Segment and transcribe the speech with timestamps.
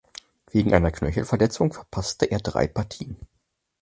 [0.49, 3.17] Wegen einer Knöchelverletzung verpasste er drei Partien.